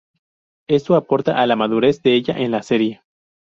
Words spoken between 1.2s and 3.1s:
a la madurez de ella en la serie.